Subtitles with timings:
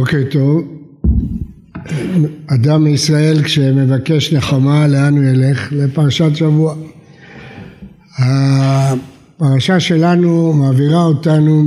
[0.00, 0.62] אוקיי, טוב.
[2.46, 5.72] אדם מישראל כשמבקש נחמה, לאן הוא ילך?
[5.72, 6.74] לפרשת שבוע.
[8.18, 11.62] הפרשה שלנו מעבירה אותנו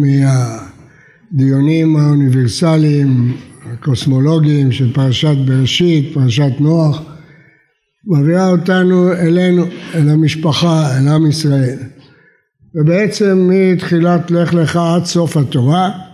[1.32, 3.37] מהדיונים האוניברסליים,
[3.73, 7.01] הקוסמולוגיים של פרשת בראשית, פרשת נוח,
[8.06, 11.78] מעבירה אותנו אלינו, אל המשפחה, אל עם ישראל.
[12.75, 16.12] ובעצם מתחילת לך לך עד סוף התורה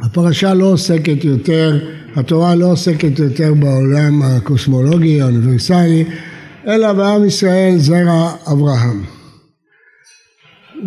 [0.00, 1.78] הפרשה לא עוסקת יותר,
[2.16, 6.04] התורה לא עוסקת יותר בעולם הקוסמולוגי האוניברסלי,
[6.66, 9.04] אלא בעם ישראל זרע אברהם.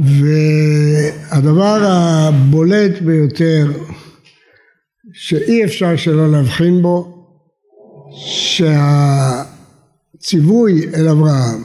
[0.01, 3.71] והדבר הבולט ביותר
[5.13, 7.25] שאי אפשר שלא להבחין בו
[10.17, 11.63] שהציווי אל אברהם,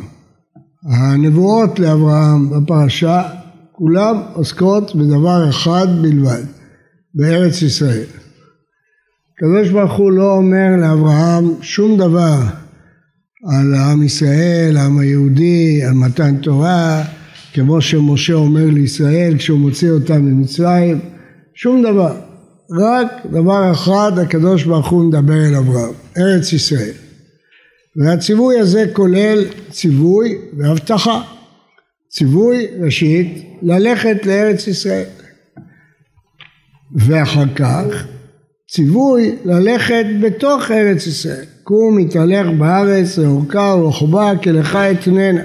[0.92, 3.22] הנבואות לאברהם בפרשה,
[3.72, 6.42] כולם עוסקות בדבר אחד בלבד,
[7.14, 8.06] בארץ ישראל.
[9.36, 12.38] הקדוש ברוך הוא לא אומר לאברהם שום דבר
[13.50, 17.04] על עם ישראל, העם היהודי, על מתן תורה,
[17.52, 21.00] כמו שמשה אומר לישראל כשהוא מוציא אותם ממצרים,
[21.54, 22.16] שום דבר.
[22.70, 26.92] רק דבר אחד הקדוש ברוך הוא מדבר אל אברהם, ארץ ישראל.
[27.96, 31.22] והציווי הזה כולל ציווי והבטחה.
[32.10, 35.23] ציווי ראשית ללכת לארץ ישראל.
[36.94, 38.06] ואחר כך
[38.70, 41.44] ציווי ללכת בתוך ארץ ישראל.
[41.62, 45.42] קום התהלך בארץ לאורכה ולרוחבה כי לך אתננה.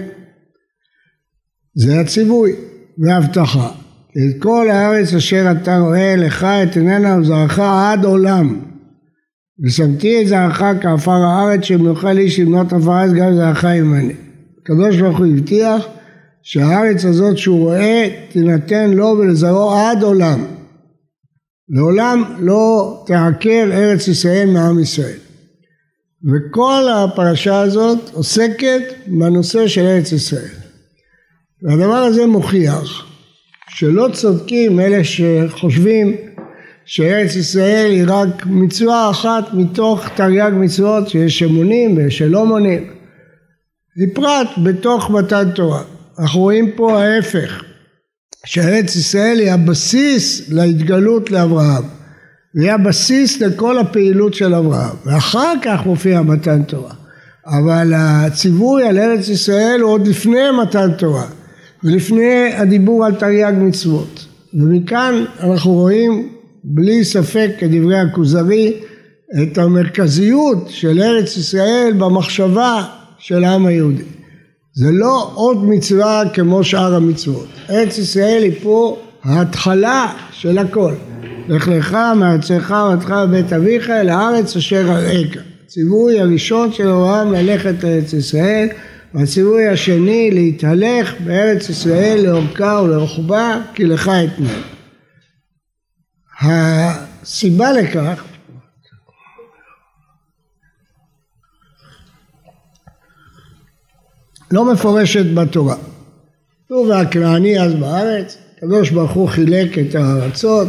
[1.76, 2.52] זה הציווי
[2.98, 3.72] והבטחה.
[4.12, 8.60] את כל הארץ אשר אתה רואה לך אתננה וזרעך עד עולם.
[9.66, 14.14] ושמתי את זרעך כעפר הארץ שמנוחה לי שמנות עפר הארץ גם זרעך עמני.
[14.62, 15.88] הקדוש ברוך הוא הבטיח
[16.44, 20.59] שהארץ הזאת שהוא רואה תינתן לו ולזרעו עד עולם.
[21.70, 25.18] לעולם לא תעקר ארץ ישראל מעם ישראל.
[26.24, 30.56] וכל הפרשה הזאת עוסקת בנושא של ארץ ישראל.
[31.62, 33.06] והדבר הזה מוכיח
[33.70, 36.16] שלא צודקים אלה שחושבים
[36.86, 42.90] שארץ ישראל היא רק מצווה אחת מתוך תרי"ג מצוות שיש אמונים ויש שלא מונים.
[43.96, 45.84] היא פרט בתוך מתן תורה.
[46.20, 47.64] אנחנו רואים פה ההפך.
[48.46, 51.84] שארץ ישראל היא הבסיס להתגלות לאברהם.
[52.54, 54.96] היא הבסיס לכל הפעילות של אברהם.
[55.06, 56.94] ואחר כך מופיע מתן תורה.
[57.46, 61.26] אבל הציווי על ארץ ישראל הוא עוד לפני מתן תורה.
[61.84, 64.26] ולפני הדיבור על תרי"ג מצוות.
[64.54, 66.30] ומכאן אנחנו רואים
[66.64, 68.74] בלי ספק כדברי הכוזרי
[69.42, 72.84] את המרכזיות של ארץ ישראל במחשבה
[73.20, 74.19] של העם היהודי.
[74.80, 77.48] זה לא עוד מצווה כמו שאר המצוות.
[77.70, 80.94] ארץ ישראל היא פה ההתחלה של הכל.
[81.48, 85.28] לך לך מארצך ומתך בבית אביך אל הארץ אשר אראך.
[85.66, 88.68] הציווי הראשון של אברהם ללכת לארץ ישראל
[89.14, 94.62] והציווי השני להתהלך בארץ ישראל לאורכה ולרוחבה כי לך אתנן.
[96.42, 98.24] הסיבה לכך
[104.52, 105.76] לא מפורשת בתורה.
[106.70, 110.68] הוא והכנעני אז בארץ, הקדוש ברוך הוא חילק את הארצות,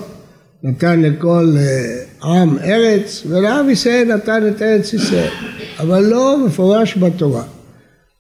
[0.63, 5.31] נתן לכל אה, עם ארץ, ולעם ישראל נתן את ארץ ישראל,
[5.79, 7.45] אבל לא מפורש בתורה.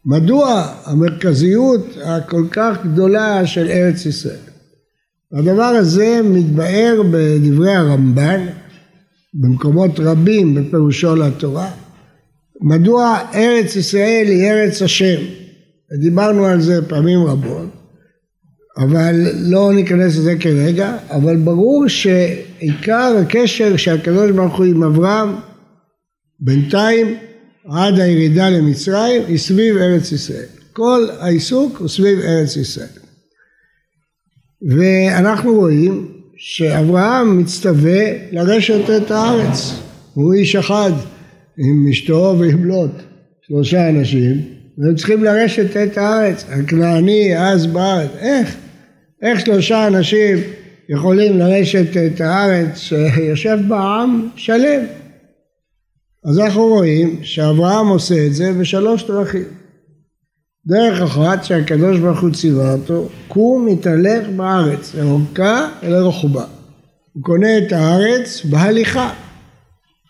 [0.05, 4.37] מדוע המרכזיות הכל כך גדולה של ארץ ישראל?
[5.33, 8.47] הדבר הזה מתבאר בדברי הרמב"ן
[9.35, 11.71] במקומות רבים בפירושו לתורה.
[12.61, 15.40] מדוע ארץ ישראל היא ארץ השם?
[15.99, 17.69] דיברנו על זה פעמים רבות,
[18.79, 25.29] אבל לא ניכנס לזה כרגע, אבל ברור שעיקר הקשר שהקדוש ברוך הוא עם אברהם
[26.41, 27.17] בינתיים
[27.69, 30.47] עד הירידה למצרים היא סביב ארץ ישראל.
[30.73, 32.89] כל העיסוק הוא סביב ארץ ישראל.
[34.63, 38.03] ואנחנו רואים שאברהם מצטווה
[38.33, 39.81] לרשת את הארץ.
[40.15, 40.93] הוא איש אחד
[41.59, 42.91] עם אשתו ועם לוט,
[43.47, 46.45] שלושה אנשים, והם צריכים לרשת את הארץ.
[46.49, 48.57] הכנעני אז בארץ, איך?
[49.23, 50.39] איך שלושה אנשים
[50.89, 54.81] יכולים לרשת את הארץ שיושב בה עם שלם?
[56.25, 59.45] אז אנחנו רואים שאברהם עושה את זה בשלוש דרכים.
[60.67, 66.45] דרך אחת שהקדוש ברוך הוא ציווה אותו, קום מתהלך בארץ, לאורכה ולרוחבה.
[67.13, 69.11] הוא קונה את הארץ בהליכה.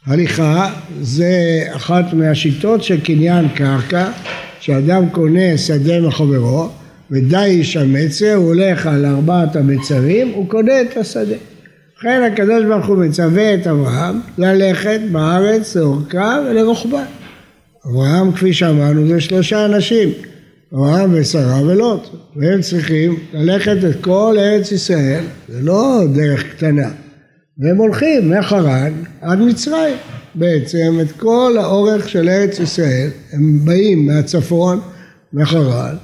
[0.06, 1.32] הליכה זה
[1.72, 4.10] אחת מהשיטות של קניין קרקע,
[4.60, 6.68] שאדם קונה שדה מחברו,
[7.10, 11.36] ודי איש המצר, הוא הולך על ארבעת המצרים, הוא קונה את השדה.
[11.98, 17.04] לכן הקדוש ברוך הוא מצווה את אברהם ללכת בארץ לאורכה ולרוחבה.
[17.86, 20.08] אברהם כפי שאמרנו זה שלושה אנשים,
[20.74, 26.88] אברהם ושרה ולוט, והם צריכים ללכת את כל ארץ ישראל, זה לא דרך קטנה,
[27.58, 29.96] והם הולכים מחרן עד מצרים,
[30.34, 34.80] בעצם את כל האורך של ארץ ישראל, הם באים מהצפון,
[35.32, 35.96] מחרן,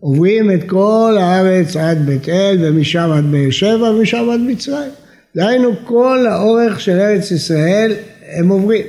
[0.00, 4.90] עוברים את כל הארץ עד בית אל ומשם עד באר שבע ומשם עד מצרים.
[5.36, 7.92] דהיינו כל האורך של ארץ ישראל
[8.32, 8.86] הם עוברים.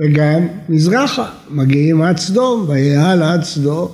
[0.00, 3.88] וגם מזרחה, מגיעים עד סדום, ויעל עד סדום,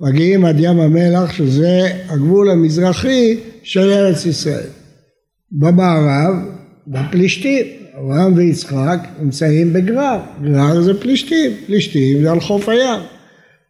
[0.00, 4.66] מגיעים עד ים המלח שזה הגבול המזרחי של ארץ ישראל.
[5.52, 6.34] במערב,
[6.86, 7.66] בפלישתים,
[8.00, 13.00] אברהם ויצחק נמצאים בגרר, גרר זה פלישתים, פלישתים זה על חוף הים.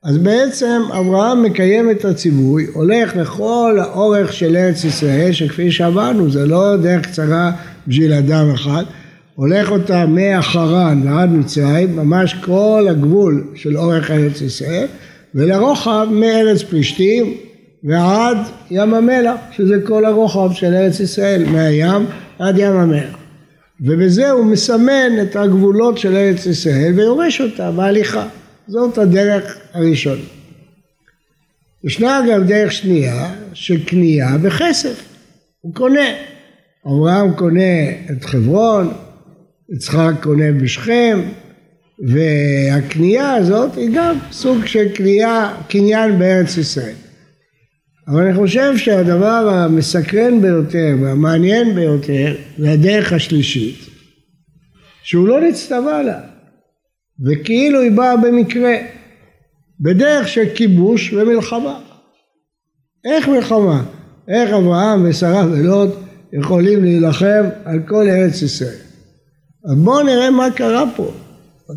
[0.04, 6.46] אז בעצם אברהם מקיים את הציווי, הולך לכל האורך של ארץ ישראל, שכפי שאמרנו זה
[6.46, 7.52] לא דרך קצרה
[7.86, 8.84] בשביל אדם אחד,
[9.34, 14.86] הולך אותה מהחרן ועד מצרים, ממש כל הגבול של אורך ארץ ישראל,
[15.34, 17.34] ולרוחב מארץ פלישתים
[17.84, 18.38] ועד
[18.70, 22.06] ים המלח, שזה כל הרוחב של ארץ ישראל, מהים
[22.38, 23.17] עד ים המלח.
[23.80, 28.28] ובזה הוא מסמן את הגבולות של ארץ ישראל ויורש אותה בהליכה.
[28.68, 30.22] זאת הדרך הראשונה.
[31.84, 35.02] ישנה גם דרך שנייה של קנייה בכסף,
[35.60, 36.08] הוא קונה.
[36.86, 38.92] אברהם קונה את חברון,
[39.70, 41.20] יצחק קונה בשכם,
[41.98, 46.94] והקנייה הזאת היא גם סוג של קנייה, קניין בארץ ישראל.
[48.08, 53.78] אבל אני חושב שהדבר המסקרן ביותר והמעניין ביותר זה הדרך השלישית,
[55.02, 56.20] שהוא לא נצטווה לה.
[57.26, 58.74] וכאילו היא באה במקרה,
[59.80, 61.80] בדרך של כיבוש ומלחמה.
[63.04, 63.84] איך מלחמה?
[64.28, 65.90] איך אברהם ושרה ולוט
[66.32, 68.78] יכולים להילחם על כל ארץ ישראל?
[69.70, 71.12] אז בואו נראה מה קרה פה.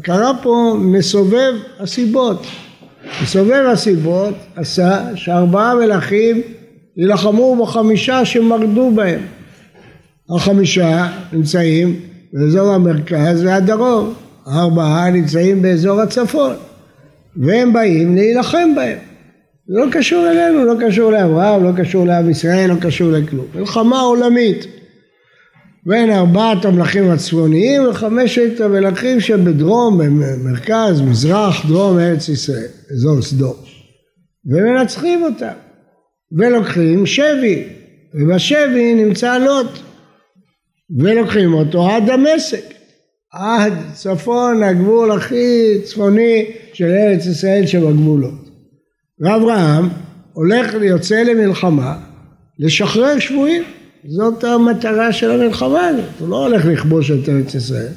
[0.04, 2.46] קרה פה מסובב הסיבות.
[3.24, 6.42] מסובב הסיבות עשה שארבעה מלכים
[6.98, 9.22] יילחמו בחמישה שמרדו בהם.
[10.36, 12.00] החמישה נמצאים
[12.34, 14.14] באזור המרכז והדרום.
[14.46, 16.54] הארבעה נמצאים באזור הצפון,
[17.36, 18.98] והם באים להילחם בהם.
[19.68, 23.46] זה לא קשור אלינו, לא קשור לאברהם, לא קשור לעם ישראל, לא קשור לכלום.
[23.56, 24.68] מלחמה עולמית
[25.86, 30.02] בין ארבעת המלכים הצפוניים וחמשת המלכים שבדרום,
[30.44, 33.56] מרכז, מזרח, דרום ארץ ישראל, אזור סדום.
[34.46, 35.54] ומנצחים אותם,
[36.38, 37.64] ולוקחים שבי,
[38.14, 39.80] ובשבי נמצא לוט,
[41.00, 42.64] ולוקחים אותו עד דמשק.
[43.34, 48.50] עד צפון הגבול הכי צפוני של ארץ ישראל שבגבולות.
[49.20, 49.90] ואברהם
[50.34, 51.98] הולך ויוצא למלחמה
[52.60, 53.64] לשחרר שבויים.
[54.08, 56.06] זאת המטרה של המלחמה הזאת.
[56.20, 57.88] הוא לא הולך לכבוש את ארץ ישראל,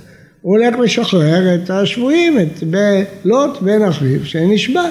[0.43, 2.65] הוא הולך לשחרר את השבויים, את
[3.25, 4.85] לוט בן אחיו שנשבע.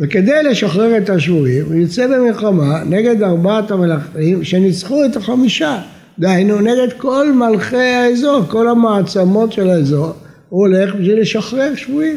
[0.00, 5.78] וכדי לשחרר את השבויים הוא יוצא במלחמה נגד ארבעת המלכים שניצחו את החמישה.
[6.18, 10.12] דהיינו נגד כל מלכי האזור, כל המעצמות של האזור,
[10.48, 12.16] הוא הולך בשביל לשחרר שבויים,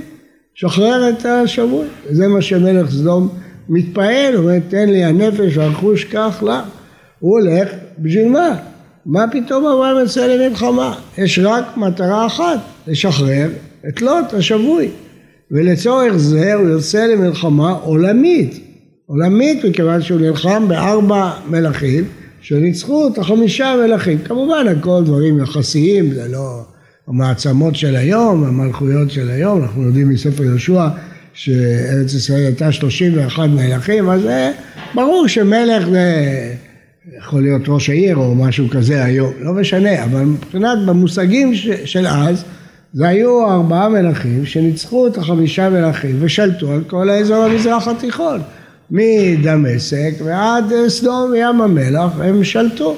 [0.58, 1.86] לשחרר את השבוי.
[2.10, 3.30] זה מה שמלך סדום
[3.70, 6.64] מתפעל, הוא אומר תן לי הנפש והרכוש כך לה.
[7.24, 8.56] הוא הולך בשביל מה?
[9.06, 10.96] מה פתאום אברהם יוצא למלחמה?
[11.18, 13.50] יש רק מטרה אחת, לשחרר
[13.88, 14.90] את לוט השבוי.
[15.52, 18.60] ולצורך זה הוא יוצא למלחמה עולמית.
[19.06, 22.04] עולמית מכיוון שהוא נלחם בארבע מלכים
[22.42, 24.18] שניצחו את החמישה מלכים.
[24.18, 26.62] כמובן הכל דברים יחסיים, זה לא
[27.08, 30.88] המעצמות של היום, המלכויות של היום, אנחנו יודעים מספר יהושע
[31.34, 34.22] שארץ ישראל הייתה 31 מלכים, אז
[34.96, 36.54] ברור שמלך זה
[37.24, 42.08] יכול להיות ראש העיר או משהו כזה היום, לא משנה, אבל מבחינת במושגים ש, של
[42.08, 42.44] אז
[42.94, 48.42] זה היו ארבעה מלכים שניצחו את החמישה מלכים ושלטו על כל האזור המזרח התיכון.
[48.92, 52.96] מדמשק ועד סדום וים המלח הם שלטו.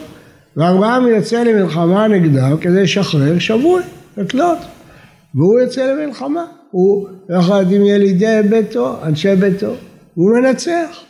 [0.57, 3.83] ואברהם יוצא למלחמה נגדם כדי לשחרר שבוי
[4.21, 4.57] את לוט
[5.35, 6.45] והוא יוצא למלחמה.
[6.71, 9.73] הוא יחד עם ילידי ביתו, אנשי ביתו
[10.13, 11.03] הוא מנצח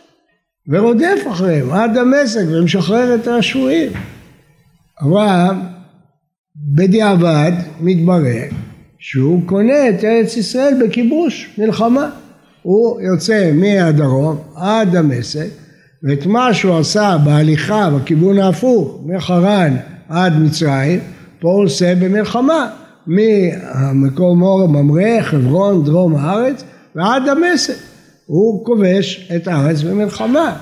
[0.68, 3.92] ורודף אחריהם עד דמשק ומשחרר את השבויים.
[5.02, 5.60] אברהם
[6.56, 8.44] בדיעבד מתברר
[9.00, 12.10] שהוא קונה את ארץ ישראל בכיבוש מלחמה.
[12.62, 15.48] הוא יוצא מהדרום עד דמשק
[16.04, 19.76] ואת מה שהוא עשה בהליכה בכיוון ההפוך מחרן
[20.10, 21.00] עד מצרים
[21.40, 22.70] פה הוא עושה במלחמה
[23.08, 26.64] מהמקום אור ממרא, חברון, דרום הארץ
[26.96, 27.95] ועד דמשק
[28.26, 30.56] הוא כובש את הארץ במלחמה.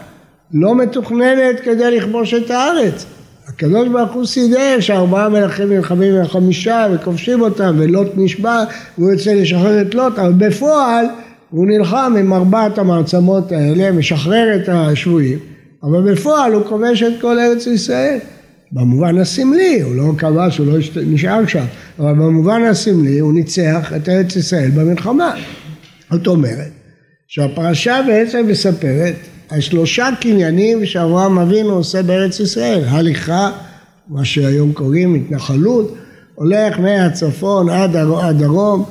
[0.54, 3.06] לא מתוכננת כדי לכבוש את הארץ.
[3.48, 8.64] הקדוש ברוך הוא סידר שארבעה מלכים נלחמים עם חמישה וכובשים אותם ולוט נשבע
[8.98, 11.06] והוא יוצא לשחרר את לוט אבל בפועל
[11.50, 15.40] הוא נלחם עם ארבעת המעצמות האלה משחרר את השבויים
[15.84, 18.18] אבל בפועל הוא כובש את כל ארץ ישראל.
[18.72, 21.66] במובן הסמלי, הוא לא כבש, הוא לא נשאר שם,
[22.00, 25.36] אבל במובן הסמלי הוא ניצח את ארץ ישראל במלחמה.
[26.12, 26.83] זאת אומרת
[27.28, 29.16] שהפרשה בעצם מספרת
[29.50, 33.52] על שלושה קניינים שאברהם אבינו עושה בארץ ישראל, הליכה,
[34.08, 35.96] מה שהיום קוראים התנחלות,
[36.36, 38.86] הולך מהצפון עד הדרום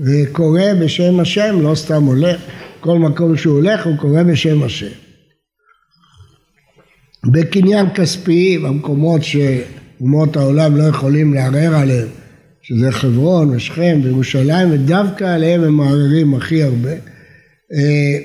[0.00, 2.40] וקורא בשם השם, לא סתם הולך,
[2.80, 5.06] כל מקום שהוא הולך הוא קורא בשם השם.
[7.24, 12.08] בקניין כספי, במקומות שאומות העולם לא יכולים לערער עליהם,
[12.62, 17.15] שזה חברון ושכם וירושלים, ודווקא עליהם הם מערערים הכי הרבה.
[17.72, 17.78] אה,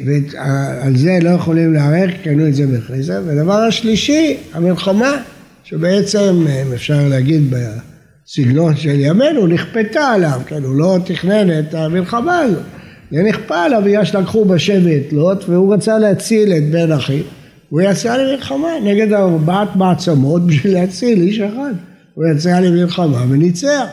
[0.05, 3.21] ועל זה לא יכולים לערער, קנו את זה בחסר.
[3.25, 5.21] והדבר השלישי, המלחמה,
[5.63, 12.39] שבעצם, אה, אפשר להגיד בסגנון של ימינו, נכפתה עליו, כן, הוא לא תכנן את המלחמה
[12.39, 12.63] הזאת.
[13.11, 17.23] זה נכפה עליו בגלל שלקחו בשבט לוט, והוא רצה להציל את בן אחיו.
[17.69, 21.73] הוא יצא למלחמה נגד ארבעת מעצמות בשביל להציל איש אחד.
[22.13, 23.85] הוא יצא למלחמה וניצח.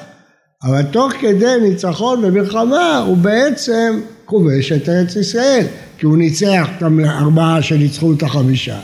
[0.64, 5.66] אבל תוך כדי ניצחון במלחמה הוא בעצם כובש את ארץ ישראל.
[5.98, 8.78] כי הוא ניצח את הארבעה שניצחו את החמישה.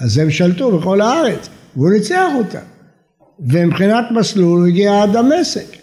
[0.00, 1.48] אז הם שלטו בכל הארץ.
[1.76, 2.58] והוא ניצח אותם.
[3.48, 5.76] ומבחינת מסלול הוא הגיע עד דמשק.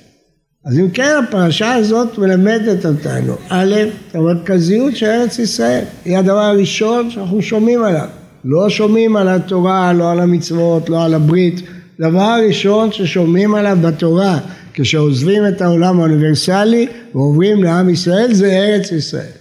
[0.66, 3.76] אז אם כן הפרשה הזאת מלמדת אותנו, א',
[4.14, 8.08] המרכזיות של ארץ ישראל, היא הדבר הראשון שאנחנו שומעים עליו.
[8.46, 11.62] לא שומעים על התורה, לא על המצוות, לא על הברית.
[12.00, 14.40] דבר ראשון ששומעים עליו בתורה,
[14.80, 19.32] כשעוזבים את העולם האוניברסלי ועוברים לעם ישראל, זה ארץ ישראל.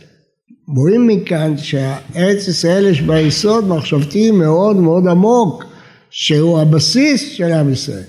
[0.76, 5.64] רואים מכאן שארץ ישראל יש בה יסוד מחשבתי מאוד מאוד עמוק,
[6.10, 8.02] שהוא הבסיס של עם ישראל.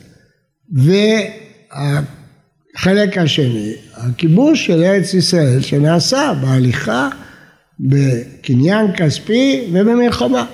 [2.76, 7.10] והחלק השני, הכיבוש של ארץ ישראל שנעשה בהליכה,
[7.80, 10.46] בקניין כספי ובמלחמה.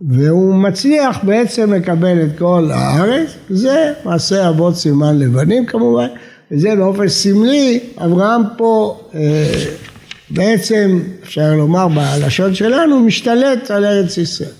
[0.00, 6.08] והוא מצליח בעצם לקבל את כל הארץ, זה מעשה אבות סימן לבנים כמובן,
[6.50, 9.64] וזה באופן סמלי, אברהם פה אה,
[10.30, 14.50] בעצם, אפשר לומר בלשון שלנו, משתלט על ארץ ישראל.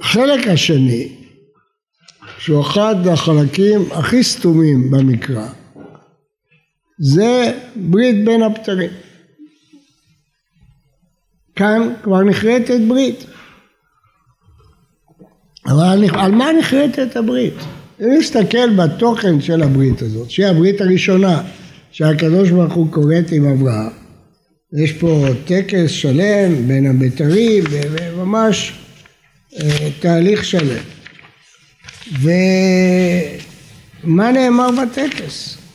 [0.00, 1.08] החלק השני,
[2.38, 5.48] שהוא אחד החלקים הכי סתומים במקרא,
[6.98, 8.90] זה ברית בין הבתרים.
[11.56, 13.24] כאן כבר נכרתת ברית.
[15.66, 17.54] אבל על מה נכרתת הברית?
[18.00, 21.42] אם נסתכל בתוכן של הברית הזאת, שהיא הברית הראשונה
[21.90, 23.90] שהקדוש ברוך הוא כורת עם אברהם,
[24.82, 28.72] יש פה טקס שלם בין הבתרים וממש
[29.60, 30.82] אה, תהליך שלם.
[34.04, 35.65] ומה נאמר בטקס?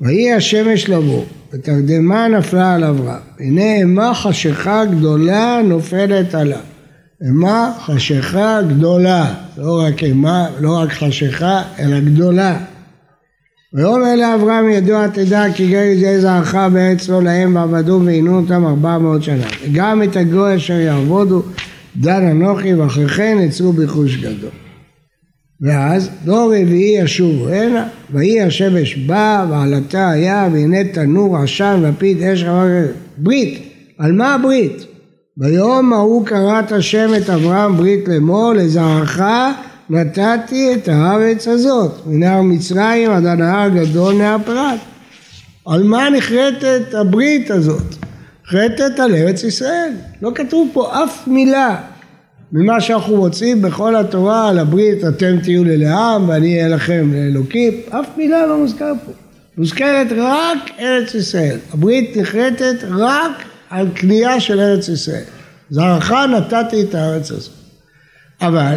[0.00, 3.20] ויהי השמש לבוא, ותרדמה נפלה על אברהם.
[3.40, 6.58] הנה אימה חשיכה גדולה נופלת עליו.
[7.26, 12.58] אימה חשיכה גדולה, לא רק אימה, לא רק חשיכה, אלא גדולה.
[13.74, 18.98] ויאמר לאברהם ידוע תדע כי גר זה זרעך בארץ לא להם ועבדו ועינו אותם ארבע
[18.98, 19.46] מאות שנה.
[19.64, 21.42] וגם את הגוי אשר יעבודו
[21.96, 24.65] דן אנוכי ואחרי כן יצאו בחוש גדול.
[25.60, 32.44] ואז דור רביעי ישובו הנה, ויהי השמש בא ועלתה היה והנה תנור עשן לפיד אש
[33.18, 33.62] ברית,
[33.98, 34.86] על מה הברית?
[35.36, 39.20] ביום ההוא קראת השם את אברהם ברית לאמור לזרעך
[39.90, 44.78] נתתי את הארץ הזאת מנהר מצרים עד הנהר גדול נהר פרת
[45.66, 47.94] על מה נחרטת הברית הזאת?
[48.46, 51.76] נחרטת על ארץ ישראל לא כתוב פה אף מילה
[52.58, 57.72] ממה שאנחנו מוצאים בכל התורה על הברית אתם תהיו לי לעם ואני אהיה לכם לאלוקים,
[57.90, 59.12] אף מילה לא מוזכר פה.
[59.58, 61.58] מוזכרת רק ארץ ישראל.
[61.72, 65.22] הברית נחרטת רק על קנייה של ארץ ישראל.
[65.70, 67.54] זרעך נתתי את הארץ הזאת.
[68.40, 68.74] אבל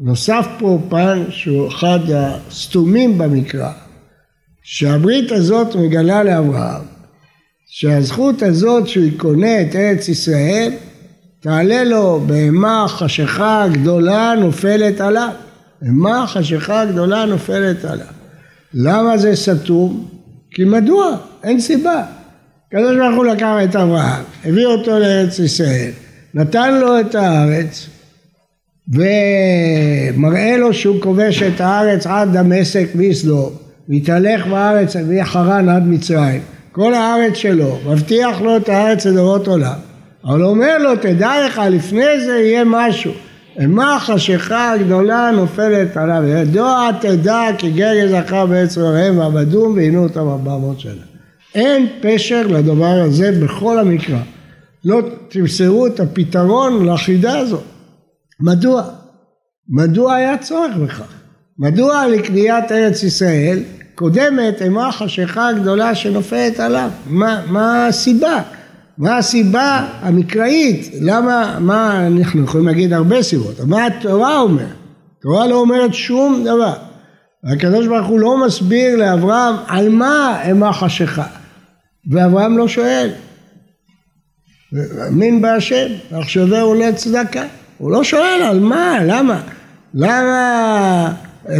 [0.00, 3.72] נוסף פה פן שהוא אחד הסתומים במקרא,
[4.62, 6.82] שהברית הזאת מגלה לאברהם
[7.66, 10.72] שהזכות הזאת שהוא יקונה את ארץ ישראל
[11.40, 15.28] תעלה לו בהמה חשיכה גדולה נופלת עליו.
[15.82, 18.06] בהמה חשיכה גדולה נופלת עליו.
[18.74, 20.08] למה זה סתום?
[20.50, 21.16] כי מדוע?
[21.44, 22.02] אין סיבה.
[22.68, 25.90] הקדוש ברוך הוא לקח את אברהם, הביא אותו לארץ ישראל,
[26.34, 27.86] נתן לו את הארץ
[28.88, 33.52] ומראה לו שהוא כובש את הארץ עד דמשק ויסדור
[33.88, 36.40] והתהלך בארץ מחרן עד מצרים
[36.72, 39.87] כל הארץ שלו, מבטיח לו את הארץ לדורות עולם
[40.24, 43.12] אבל הוא אומר לו, תדע לך, לפני זה יהיה משהו.
[43.58, 50.28] אימה החשיכה הגדולה נופלת עליו, ידוע תדע כי גר זכר בעץ רעיהם ועבדום ועינו אותם
[50.28, 51.02] ארבע מאות שנה.
[51.54, 54.18] אין פשר לדבר הזה בכל המקרא.
[54.84, 57.64] לא תמסרו את הפתרון לחידה הזאת.
[58.40, 58.82] מדוע?
[59.68, 61.12] מדוע היה צורך בכך?
[61.58, 63.62] מדוע לקניית ארץ ישראל
[63.94, 66.90] קודמת אימה החשיכה הגדולה שנופלת עליו?
[67.06, 68.42] מה, מה הסיבה?
[68.98, 70.90] מה הסיבה המקראית?
[71.00, 74.66] למה, מה, אנחנו יכולים להגיד הרבה סיבות, מה התורה אומרת?
[75.18, 76.74] התורה לא אומרת שום דבר.
[77.44, 81.26] הקדוש ברוך הוא לא מסביר לאברהם על מה אימה חשיכה.
[82.10, 83.10] ואברהם לא שואל.
[84.72, 87.44] מאמין בהשם, ועכשווהו לצדקה.
[87.78, 89.40] הוא לא שואל על מה, למה?
[89.94, 91.12] למה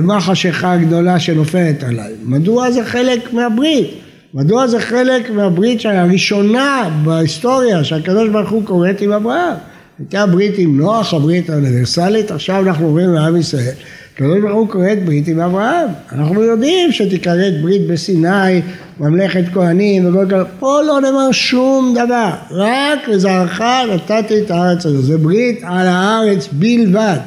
[0.02, 2.12] מה חשיכה הגדולה שנופלת עליי?
[2.25, 4.07] מדוע זה חלק מהברית?
[4.35, 9.54] מדוע זה חלק מהברית הראשונה בהיסטוריה שהקדוש ברוך הוא כורת עם אברהם?
[9.99, 13.75] הייתה ברית עם נוח, הברית האוניברסלית, עכשיו אנחנו עוברים לעם ישראל.
[14.14, 15.88] הקדוש ברוך הוא כורת ברית עם אברהם.
[16.12, 18.61] אנחנו יודעים שתכרת ברית בסיני,
[19.00, 23.61] ממלכת כהנים וכל כך, פה לא נאמר שום דבר, רק לזרעך
[23.94, 27.18] נתתי את הארץ הזו, זה ברית על הארץ בלבד.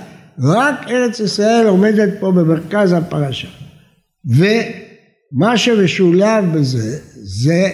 [0.43, 3.47] רק ארץ ישראל עומדת פה במרכז הפרשה.
[5.33, 7.69] ומה שמשולב בזה זה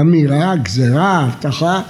[0.00, 1.80] אמירה, גזרה, הבטחה,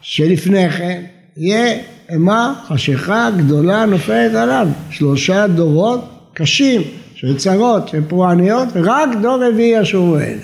[0.00, 1.02] שלפני כן
[1.36, 1.78] יהיה
[2.10, 4.68] אימה, חשיכה גדולה נופלת עליו.
[4.90, 6.82] שלושה דורות קשים
[7.14, 10.42] של צרות, של פורעניות, ורק דור רביעי ישובו הנה.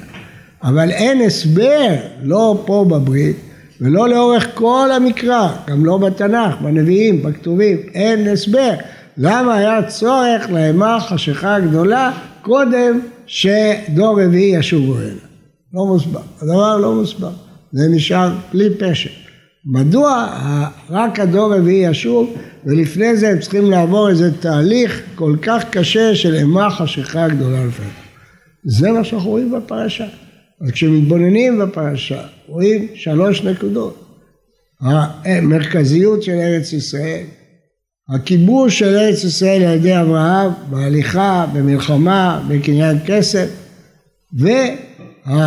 [0.62, 3.36] אבל אין הסבר, לא פה בברית,
[3.80, 8.72] ולא לאורך כל המקרא, גם לא בתנ"ך, בנביאים, בכתובים, אין הסבר.
[9.16, 12.10] למה היה צורך לאימה חשיכה גדולה
[12.42, 15.20] קודם שדור רביעי ישובו הנה?
[15.74, 17.30] לא מוסבר, הדבר לא מוסבר,
[17.72, 19.10] זה נשאר בלי פשר.
[19.64, 20.26] מדוע
[20.90, 26.34] רק הדור רביעי ישוב ולפני זה הם צריכים לעבור איזה תהליך כל כך קשה של
[26.34, 27.92] אימה חשיכה גדולה לפעמים.
[28.64, 30.06] זה מה שאנחנו רואים בפרשה.
[30.60, 34.04] אז כשמתבוננים בפרשה רואים שלוש נקודות.
[34.80, 37.24] המרכזיות של ארץ ישראל,
[38.14, 43.48] הכיבוש של ארץ ישראל על ידי אברהם בהליכה, במלחמה, בקניין כסף
[44.32, 45.40] והדבר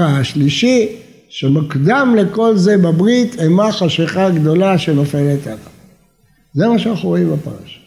[0.00, 0.96] השלישי
[1.28, 5.58] שמקדם לכל זה בברית אימה חשיכה גדולה שנופלת עליו.
[6.54, 7.78] זה מה שאנחנו רואים בפרשה.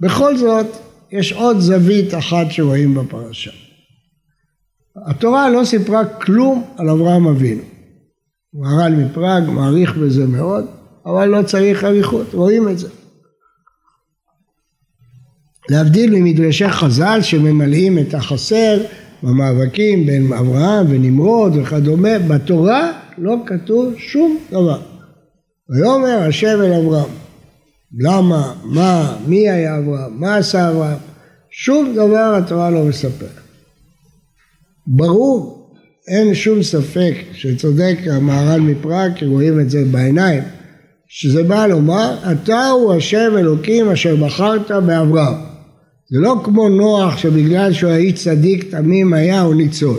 [0.00, 0.66] בכל זאת,
[1.12, 3.50] יש עוד זווית אחת שרואים בפרשה.
[5.06, 7.62] התורה לא סיפרה כלום על אברהם אבינו.
[8.54, 10.64] מהר"ל מפראג מעריך בזה מאוד,
[11.06, 12.88] אבל לא צריך אריכות, רואים את זה.
[15.68, 18.80] להבדיל ממדרשי חז"ל שממלאים את החסר
[19.22, 24.80] במאבקים בין אברהם ונמרוד וכדומה, בתורה לא כתוב שום דבר.
[25.68, 27.10] ויאמר השם אל אברהם,
[27.98, 30.98] למה, מה, מי היה אברהם, מה עשה אברהם,
[31.50, 33.26] שום דבר התורה לא מספר.
[34.86, 35.70] ברור,
[36.08, 40.42] אין שום ספק שצודק המהר"ל מפראג, כי רואים את זה בעיניים,
[41.16, 45.34] שזה בא לומר, אתה הוא השם אלוקים אשר בחרת באברהם.
[46.08, 49.98] זה לא כמו נוח שבגלל שהוא היה צדיק תמים היה הוא ניצול.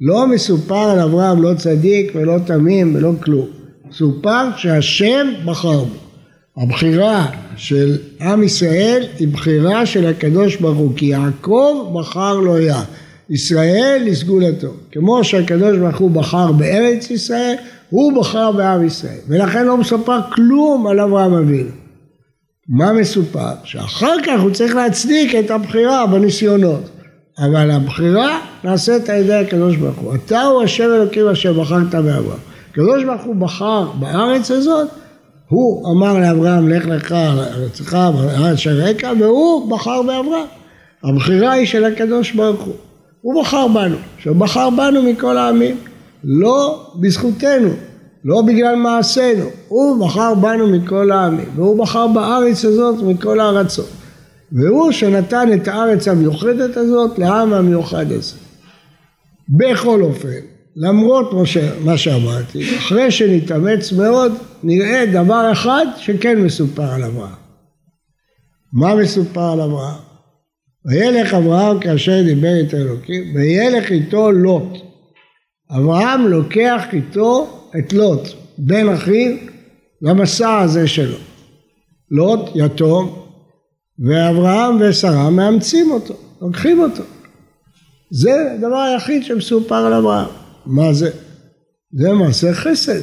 [0.00, 3.46] לא מסופר על אברהם לא צדיק ולא תמים ולא כלום.
[3.90, 6.62] מסופר שהשם בחר בו.
[6.62, 12.82] הבחירה של עם ישראל היא בחירה של הקדוש ברוך הוא, כי יעקב בחר לו יה,
[13.30, 14.72] ישראל לסגולתו.
[14.92, 17.56] כמו שהקדוש ברוך הוא בחר בארץ ישראל,
[17.90, 21.70] הוא בחר בעם ישראל, ולכן לא מסופר כלום על אברהם אבינו.
[22.68, 23.52] מה מסופר?
[23.64, 26.90] שאחר כך הוא צריך להצדיק את הבחירה בניסיונות.
[27.38, 30.14] אבל הבחירה נעשית על ידי הקדוש ברוך הוא.
[30.14, 32.38] אתה הוא השם אלוקים אשר בחרת באברהם.
[32.70, 34.88] הקדוש ברוך הוא בחר בארץ הזאת,
[35.48, 40.46] הוא אמר לאברהם לך לך ארצך בארץ הרקע והוא בחר באברהם.
[41.04, 42.74] הבחירה היא של הקדוש ברוך הוא.
[43.20, 45.76] הוא בחר בנו, שהוא בחר בנו מכל העמים,
[46.24, 47.70] לא בזכותנו,
[48.24, 53.88] לא בגלל מעשינו, הוא בחר בנו מכל העמים, והוא בחר בארץ הזאת מכל הארצות.
[54.52, 58.36] והוא שנתן את הארץ המיוחדת הזאת לעם המיוחד הזה.
[59.48, 60.28] בכל אופן,
[60.76, 61.30] למרות
[61.84, 67.40] מה שאמרתי, אחרי שנתאמץ מאוד, נראה דבר אחד שכן מסופר על אברהם.
[68.72, 70.00] מה מסופר על אברהם?
[70.86, 74.89] וילך אברהם כאשר דיבר את אלוקים, וילך איתו לוט.
[75.76, 78.28] אברהם לוקח איתו את לוט,
[78.58, 79.36] בן אחיו,
[80.02, 81.16] למסע הזה שלו.
[82.10, 83.22] לוט יתום,
[83.98, 87.02] ואברהם ושרה מאמצים אותו, לוקחים אותו.
[88.10, 90.28] זה הדבר היחיד שמסופר על אברהם.
[90.66, 91.10] מה זה?
[91.92, 93.02] זה מעשה חסד.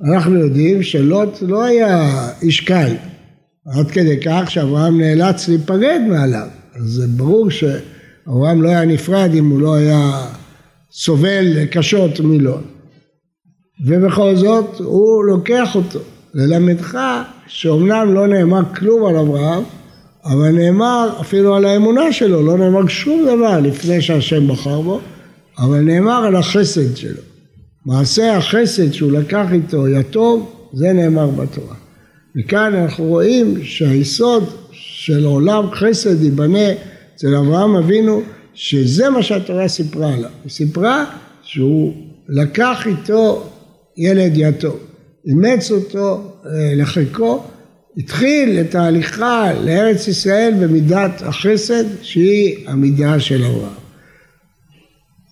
[0.00, 2.94] אנחנו יודעים שלוט לא היה איש קל,
[3.66, 6.48] עד כדי כך שאברהם נאלץ להיפרד מעליו.
[6.74, 10.26] אז זה ברור שאברהם לא היה נפרד אם הוא לא היה
[10.96, 12.60] סובל קשות מלוט.
[13.86, 15.98] ובכל זאת הוא לוקח אותו.
[16.34, 16.98] ללמדך
[17.46, 19.62] שאומנם לא נאמר כלום על אברהם,
[20.24, 25.00] אבל נאמר אפילו על האמונה שלו, לא נאמר שום דבר לפני שהשם בחר בו,
[25.58, 27.22] אבל נאמר על החסד שלו.
[27.86, 31.74] מעשה החסד שהוא לקח איתו יתום, זה נאמר בתורה.
[32.36, 36.68] וכאן אנחנו רואים שהיסוד של עולם חסד ייבנה
[37.14, 38.22] אצל אברהם אבינו,
[38.54, 40.30] שזה מה שהתורה סיפרה עליו.
[40.44, 41.04] היא סיפרה
[41.42, 41.94] שהוא
[42.28, 43.50] לקח איתו
[43.96, 44.76] ילד יתום,
[45.26, 47.44] אימץ אותו אה, לחיקו,
[47.96, 53.84] התחיל את ההליכה לארץ ישראל במידת החסד שהיא המידה של אברהם.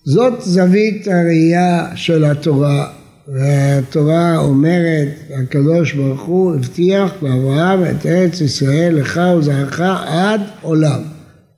[0.05, 2.93] זאת זווית הראייה של התורה,
[3.27, 5.09] והתורה אומרת,
[5.39, 11.01] הקדוש ברוך הוא הבטיח לאברהם את ארץ ישראל לך וזרעך עד עולם.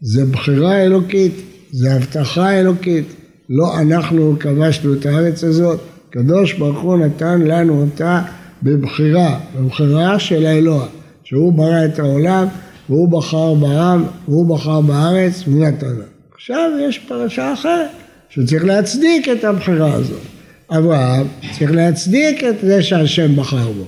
[0.01, 1.33] זה בחירה אלוקית,
[1.71, 3.05] זה הבטחה אלוקית,
[3.49, 8.21] לא אנחנו כבשנו את הארץ הזאת, הקדוש ברוך הוא נתן לנו אותה
[8.63, 10.85] בבחירה, בבחירה של האלוה,
[11.23, 12.47] שהוא ברא את העולם
[12.89, 16.03] והוא בחר בעם והוא בחר בארץ ונתן לנו.
[16.35, 17.89] עכשיו יש פרשה אחרת
[18.29, 20.21] שצריך להצדיק את הבחירה הזאת.
[20.69, 23.83] אברהם צריך להצדיק את זה שהשם בחר בו.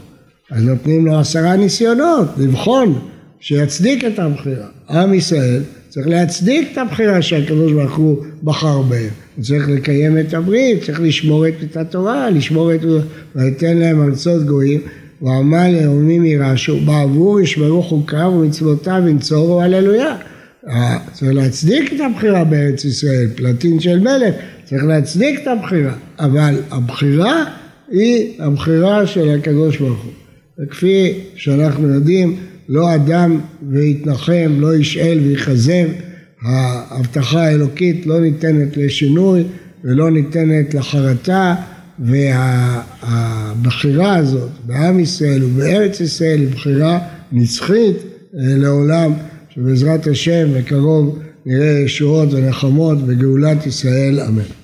[0.51, 2.99] אז נותנים לו עשרה ניסיונות לבחון
[3.39, 4.67] שיצדיק את הבחירה.
[4.89, 9.09] עם ישראל צריך להצדיק את הבחירה שהקדוש ברוך הוא בחר בהם.
[9.41, 12.81] צריך לקיים את הברית, צריך לשמור את התורה, לשמור את...
[13.35, 14.81] ויתן להם ארצות גויים,
[15.21, 20.15] ואמר לאומים ירשו, בעבור ישמרו חוקיו ומצוותיו ינצורו הללויה.
[20.69, 26.55] אה, צריך להצדיק את הבחירה בארץ ישראל, פלטין של מלך, צריך להצדיק את הבחירה, אבל
[26.71, 27.43] הבחירה
[27.91, 30.11] היא הבחירה של הקדוש ברוך הוא.
[30.59, 32.37] וכפי שאנחנו יודעים,
[32.69, 35.87] לא אדם ויתנחם, לא ישאל ויכזב,
[36.41, 39.43] ההבטחה האלוקית לא ניתנת לשינוי
[39.83, 41.55] ולא ניתנת לחרטה
[41.99, 46.99] והבחירה הזאת בעם ישראל ובארץ ישראל היא בחירה
[47.31, 47.99] נצחית אה,
[48.33, 49.11] לעולם
[49.49, 54.56] שבעזרת השם בקרוב נראה ישועות ונחמות בגאולת ישראל אמן